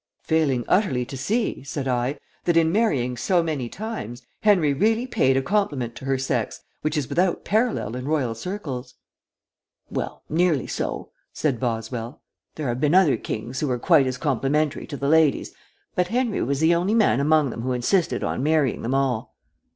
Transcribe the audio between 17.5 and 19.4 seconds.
them who insisted on marrying them all."